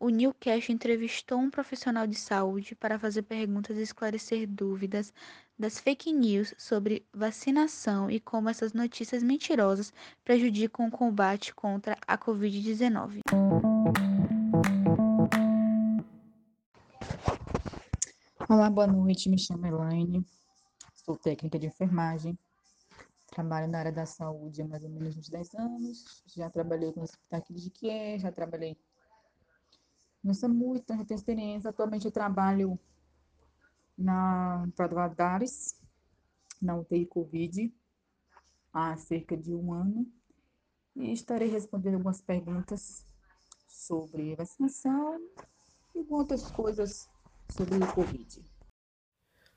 [0.00, 5.12] o Newcast entrevistou um profissional de saúde para fazer perguntas e esclarecer dúvidas
[5.58, 9.92] das fake news sobre vacinação e como essas notícias mentirosas
[10.24, 13.20] prejudicam o combate contra a Covid-19.
[18.48, 19.28] Olá, boa noite.
[19.28, 20.24] Me chamo Elaine,
[20.94, 22.38] sou técnica de enfermagem,
[23.30, 26.22] trabalho na área da saúde há mais ou menos uns 10 anos.
[26.34, 28.78] Já trabalhei com o Hospital de Quié, já trabalhei
[30.22, 31.70] no SAMU, então já tenho experiência.
[31.70, 32.78] Atualmente eu trabalho
[33.96, 35.78] na Valadares,
[36.60, 37.74] na UTI Covid,
[38.72, 40.06] há cerca de um ano,
[40.96, 43.06] e estarei respondendo algumas perguntas
[43.68, 45.20] sobre vacinação
[45.94, 47.08] e outras coisas
[47.50, 48.44] sobre o Covid.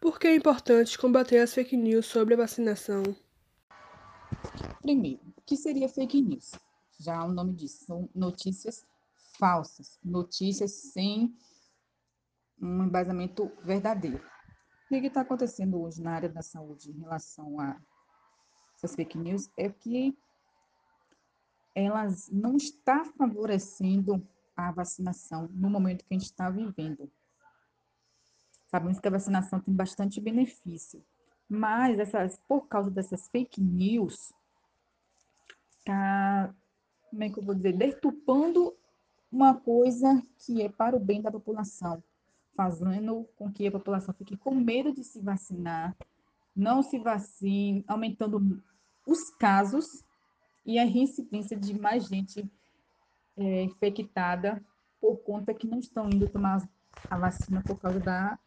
[0.00, 3.02] Por que é importante combater as fake news sobre a vacinação?
[4.82, 6.52] Primeiro, o que seria fake news?
[6.98, 8.86] Já o nome diz, são notícias
[9.44, 11.36] falsas, notícias sem
[12.58, 14.24] um embasamento verdadeiro.
[14.86, 17.78] O que está acontecendo hoje na área da saúde em relação a
[18.74, 20.16] essas fake news é que
[21.74, 27.12] elas não estão favorecendo a vacinação no momento que a gente está vivendo.
[28.68, 31.04] Sabemos que a vacinação tem bastante benefício,
[31.46, 34.32] mas essas, por causa dessas fake news,
[35.84, 36.54] tá,
[37.10, 38.74] como é que eu vou dizer, deturpando
[39.34, 42.00] uma coisa que é para o bem da população,
[42.56, 45.96] fazendo com que a população fique com medo de se vacinar,
[46.54, 48.62] não se vacine, aumentando
[49.04, 50.04] os casos
[50.64, 52.48] e a reincidência de mais gente
[53.36, 54.64] é, infectada
[55.00, 56.66] por conta que não estão indo tomar
[57.10, 58.38] a vacina por causa da,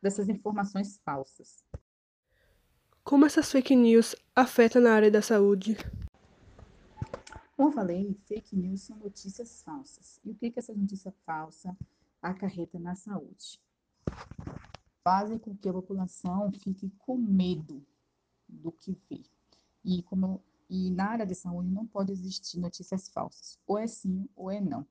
[0.00, 1.62] dessas informações falsas.
[3.04, 5.76] Como essas fake news afetam na área da saúde?
[7.56, 10.20] Como eu falei, fake news são notícias falsas.
[10.22, 11.74] E o que, que essa notícia falsa
[12.20, 13.58] acarreta na saúde?
[15.02, 17.82] Fazem com que a população fique com medo
[18.46, 19.24] do que vê.
[19.82, 23.58] E, como, e na área de saúde não pode existir notícias falsas.
[23.66, 24.86] Ou é sim ou é não.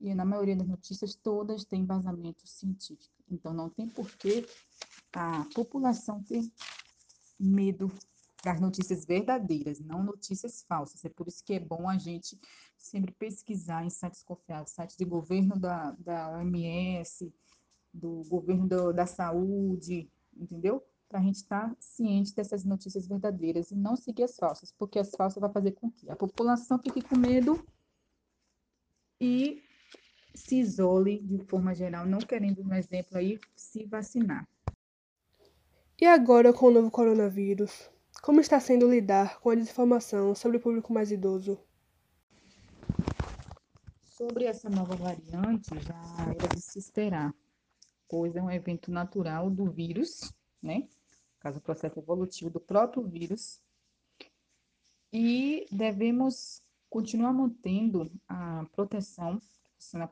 [0.00, 3.14] E na maioria das notícias, todas têm embasamento científico.
[3.30, 4.46] Então, não tem por que
[5.12, 6.50] a população ter
[7.38, 7.92] medo
[8.46, 11.04] das notícias verdadeiras, não notícias falsas.
[11.04, 12.38] É por isso que é bom a gente
[12.76, 17.34] sempre pesquisar em sites confiáveis, sites de governo da, da OMS,
[17.92, 20.80] do governo do, da saúde, entendeu?
[21.08, 25.00] Para a gente estar tá ciente dessas notícias verdadeiras e não seguir as falsas, porque
[25.00, 27.60] as falsas vai fazer com que a população fique com medo
[29.20, 29.60] e
[30.36, 34.48] se isole de forma geral, não querendo, no exemplo aí, se vacinar.
[36.00, 37.95] E agora com o novo coronavírus?
[38.26, 41.60] Como está sendo lidar com a desinformação sobre o público mais idoso?
[44.02, 47.32] Sobre essa nova variante, já era de se esperar,
[48.08, 50.88] pois é um evento natural do vírus, né?
[51.38, 53.62] Caso o processo evolutivo do próprio vírus.
[55.12, 56.60] E devemos
[56.90, 59.40] continuar mantendo a proteção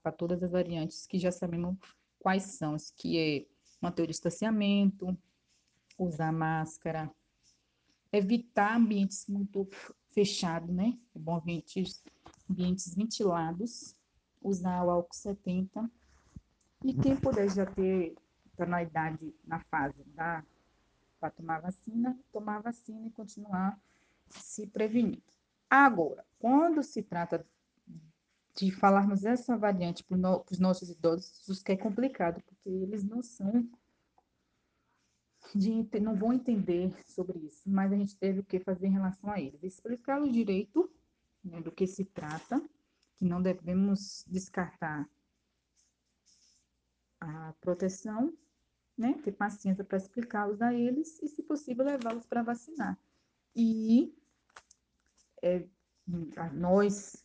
[0.00, 1.76] para todas as variantes que já sabemos
[2.20, 3.46] quais são, que é
[3.80, 5.18] manter o distanciamento,
[5.98, 7.12] usar máscara,
[8.16, 9.68] evitar ambientes muito
[10.12, 10.98] fechados, né?
[11.14, 12.02] É bom ambientes,
[12.48, 13.94] ambientes ventilados,
[14.42, 15.90] usar o álcool 70.
[16.84, 18.14] E quem puder já ter,
[18.46, 20.44] está na idade, na fase da
[21.18, 23.80] para tomar vacina, tomar vacina e continuar
[24.28, 25.22] se prevenindo.
[25.70, 27.46] Agora, quando se trata
[28.54, 30.16] de falarmos essa variante para
[30.50, 33.66] os nossos idosos, que é complicado, porque eles não são
[35.54, 39.30] de, não vão entender sobre isso, mas a gente teve o que fazer em relação
[39.30, 39.62] a eles.
[39.62, 40.90] Explicar o direito
[41.42, 42.62] né, do que se trata,
[43.16, 45.08] que não devemos descartar
[47.20, 48.32] a proteção,
[48.96, 52.98] né, ter paciência para explicá-los a eles e, se possível, levá-los para vacinar.
[53.54, 54.14] E
[55.42, 55.66] é,
[56.52, 57.24] nós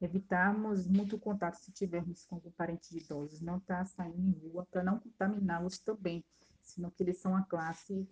[0.00, 4.48] evitarmos muito contato se tivermos com algum parente de idosos, não estar tá saindo em
[4.48, 6.24] rua para não contaminá-los também
[6.64, 8.08] senão que eles são a classe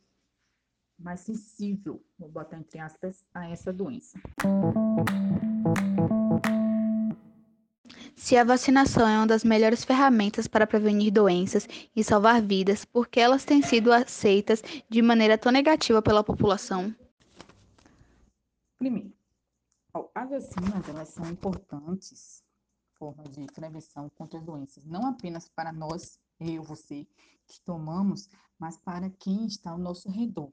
[0.99, 4.19] mais sensível, vou botar entre aspas, a essa doença.
[8.15, 13.09] Se a vacinação é uma das melhores ferramentas para prevenir doenças e salvar vidas, por
[13.09, 16.95] que elas têm sido aceitas de maneira tão negativa pela população?
[18.79, 19.13] Primeiro,
[20.15, 22.45] as vacinas elas são importantes
[22.95, 27.07] formas de prevenção contra as doenças, não apenas para nós eu, você,
[27.47, 28.29] que tomamos,
[28.59, 30.53] mas para quem está ao nosso redor.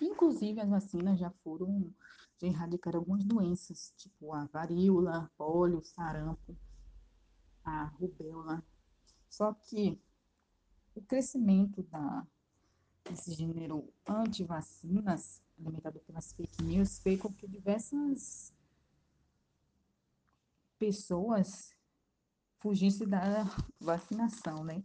[0.00, 1.92] Inclusive, as vacinas já foram,
[2.40, 6.56] já erradicaram algumas doenças, tipo a varíola, pólio, sarampo.
[7.64, 8.62] a rubéola.
[9.28, 9.98] Só que
[10.94, 12.26] o crescimento da,
[13.04, 18.52] desse gênero anti-vacinas, alimentado pelas fake news, fez com que diversas
[20.78, 21.73] pessoas
[22.64, 23.44] fugissem da
[23.78, 24.82] vacinação, né?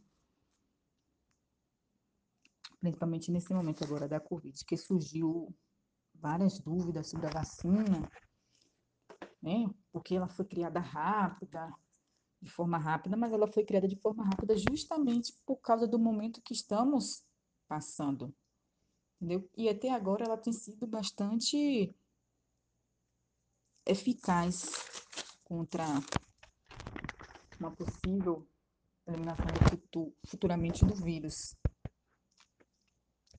[2.82, 5.56] Principalmente nesse momento agora da Covid, que surgiu
[6.14, 8.12] várias dúvidas sobre a vacina,
[9.42, 9.74] né?
[9.94, 11.74] Porque ela foi criada rápida,
[12.42, 16.42] de forma rápida, mas ela foi criada de forma rápida justamente por causa do momento
[16.42, 17.24] que estamos
[17.66, 18.36] passando.
[19.16, 19.50] Entendeu?
[19.56, 21.96] E até agora ela tem sido bastante
[23.86, 24.70] eficaz
[25.46, 25.86] contra
[27.60, 28.48] uma possível
[29.06, 31.56] eliminação futuro, futuramente do vírus.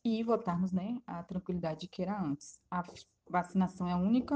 [0.05, 2.59] E voltarmos né, à tranquilidade que era antes.
[2.71, 2.83] A
[3.29, 4.35] vacinação é a única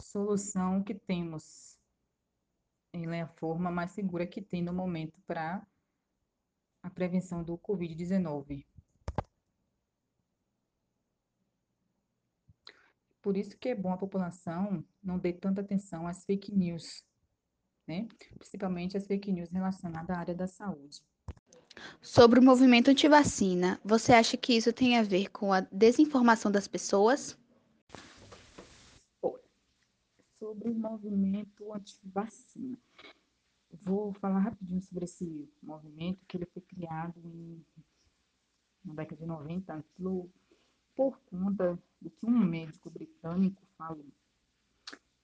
[0.00, 1.78] solução que temos.
[2.92, 5.66] Ela é a forma mais segura que tem no momento para
[6.82, 8.64] a prevenção do Covid-19.
[13.22, 17.02] Por isso que é bom a população não dê tanta atenção às fake news,
[17.86, 18.06] né?
[18.38, 21.02] Principalmente as fake news relacionadas à área da saúde.
[22.00, 26.68] Sobre o movimento anti-vacina, você acha que isso tem a ver com a desinformação das
[26.68, 27.36] pessoas?
[30.38, 32.78] Sobre o movimento anti-vacina.
[33.82, 37.64] Vou falar rapidinho sobre esse movimento que ele foi criado em,
[38.84, 40.30] na década de 90 por,
[40.94, 44.06] por conta de que um médico britânico falou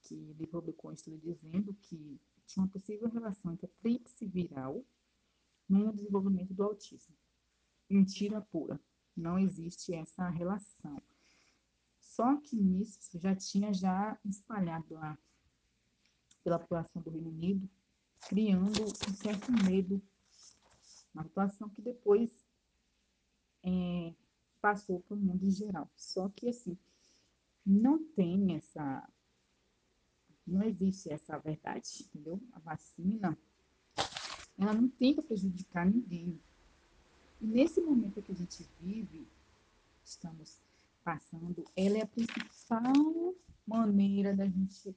[0.02, 2.18] que ele publicou um estudo dizendo que
[2.58, 4.84] uma possível relação entre a tríplice viral
[5.68, 7.14] no desenvolvimento do autismo.
[7.88, 8.80] Mentira pura.
[9.16, 11.00] Não existe essa relação.
[11.98, 15.18] Só que nisso já tinha já espalhado lá
[16.42, 17.68] pela população do Reino Unido,
[18.28, 20.02] criando um certo medo
[21.14, 22.30] na população que depois
[23.62, 24.14] é,
[24.60, 25.90] passou para o mundo em geral.
[25.96, 26.76] Só que assim,
[27.64, 29.08] não tem essa
[30.46, 32.40] não existe essa verdade, entendeu?
[32.52, 33.38] A vacina,
[34.58, 36.40] ela não tem para prejudicar ninguém.
[37.40, 39.26] E nesse momento que a gente vive,
[40.04, 40.58] estamos
[41.02, 43.34] passando, ela é a principal
[43.66, 44.94] maneira da gente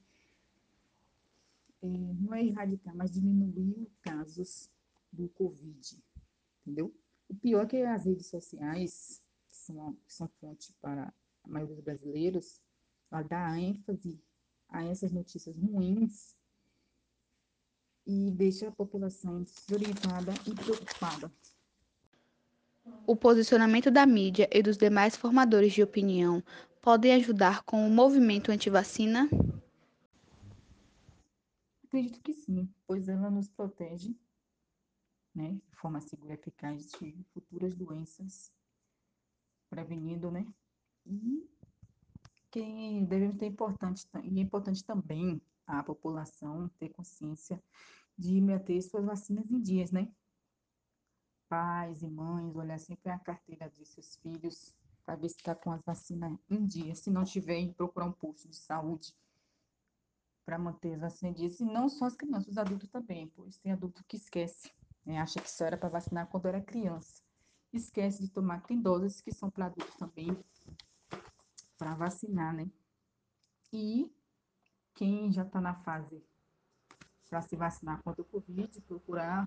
[1.82, 4.70] é, não é erradicar, mas diminuir os casos
[5.12, 6.02] do Covid,
[6.62, 6.94] entendeu?
[7.28, 11.12] O pior é que as redes sociais, que são, são fonte para
[11.42, 12.60] a maioria dos brasileiros,
[13.10, 14.20] ela dá ênfase
[14.74, 16.34] a essas notícias ruins
[18.04, 21.32] e deixa a população desorientada e preocupada.
[23.06, 26.42] O posicionamento da mídia e dos demais formadores de opinião
[26.82, 29.30] podem ajudar com o movimento anti-vacina?
[31.84, 34.14] Acredito que sim, pois ela nos protege
[35.34, 38.52] né, de forma segura e eficaz de futuras doenças,
[39.70, 40.46] prevenindo, né?
[41.06, 41.48] E
[42.54, 47.60] que devemos ter importante, e é importante também a população ter consciência
[48.16, 50.08] de meter suas vacinas em dias, né?
[51.48, 54.72] Pais e mães, olhar sempre a carteira de seus filhos
[55.04, 56.94] para ver se está com as vacinas em dia.
[56.94, 59.12] Se não tiver, procurar um posto de saúde
[60.46, 61.56] para manter as vacinas em dia.
[61.60, 64.70] E não só as crianças, os adultos também, pois tem adulto que esquece,
[65.04, 65.18] né?
[65.18, 67.20] acha que só era para vacinar quando era criança.
[67.72, 70.28] Esquece de tomar, tem doses que são para adultos também,
[71.84, 72.66] para vacinar, né?
[73.70, 74.10] E
[74.94, 76.24] quem já está na fase
[77.28, 79.46] para se vacinar contra o Covid, procurar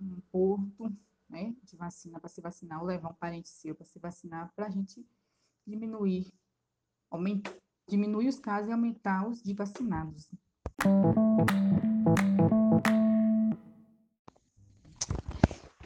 [0.00, 0.92] um porto
[1.28, 4.66] né, de vacina para se vacinar, ou levar um parente seu para se vacinar, para
[4.66, 5.06] a gente
[5.64, 6.32] diminuir,
[7.08, 7.54] aumentar,
[7.86, 10.28] diminuir os casos e aumentar os de vacinados.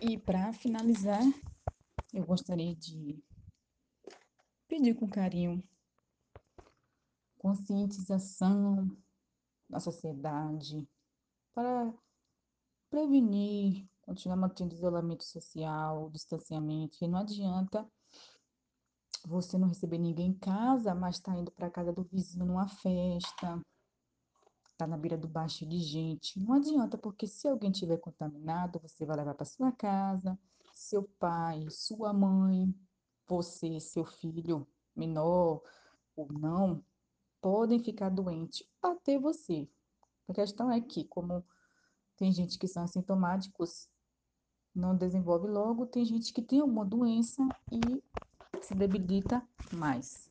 [0.01, 1.23] E para finalizar,
[2.15, 3.23] eu gostaria de
[4.75, 5.63] pedir com carinho
[7.39, 8.91] conscientização
[9.71, 10.89] da sociedade
[11.55, 11.95] para
[12.91, 17.87] prevenir, continuar mantendo isolamento social, distanciamento, e não adianta
[19.25, 23.63] você não receber ninguém em casa, mas está indo para casa do vizinho numa festa,
[24.73, 26.41] está na beira do baixo de gente.
[26.41, 30.37] Não adianta, porque se alguém tiver contaminado, você vai levar para sua casa,
[30.73, 32.75] seu pai, sua mãe,
[33.27, 35.63] você, seu filho menor
[36.17, 36.85] ou não,
[37.41, 39.69] podem ficar doentes até você.
[40.29, 41.45] A questão é que, como
[42.17, 43.89] tem gente que são assintomáticos,
[44.75, 48.03] não desenvolve logo, tem gente que tem alguma doença e
[48.61, 50.31] se debilita mais.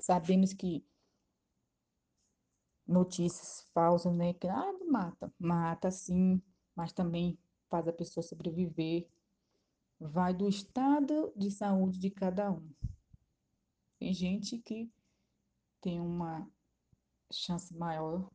[0.00, 0.84] Sabemos que
[2.86, 4.34] notícias falsas, né?
[4.34, 6.40] Que ah, mata, mata sim,
[6.74, 9.08] mas também faz a pessoa sobreviver.
[9.98, 12.70] Vai do estado de saúde de cada um.
[13.98, 14.92] Tem gente que
[15.80, 16.46] tem uma
[17.32, 18.30] chance maior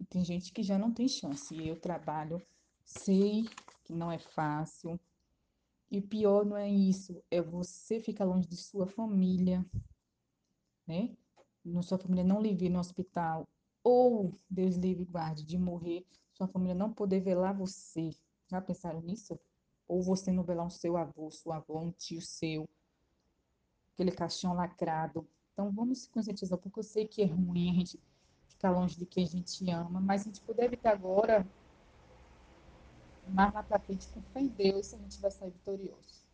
[0.00, 1.54] e tem gente que já não tem chance.
[1.54, 2.40] E eu trabalho,
[2.84, 3.44] sei
[3.84, 4.98] que não é fácil.
[5.90, 9.64] E o pior não é isso, é você ficar longe de sua família,
[10.86, 11.16] né?
[11.82, 13.46] Sua família não lhe vir no hospital,
[13.82, 18.10] ou Deus livre guarde de morrer, sua família não poder velar você.
[18.50, 19.38] Já pensaram nisso?
[19.86, 22.68] Ou você não velar o seu avô, sua avó, um tio seu,
[23.94, 25.26] aquele caixão lacrado.
[25.52, 28.00] Então vamos se conscientizar, porque eu sei que é ruim a gente
[28.48, 31.46] ficar longe de quem a gente ama, mas a gente puder evitar agora,
[33.28, 36.24] mais lá pra frente, com fé em Deus, a gente vai sair vitorioso.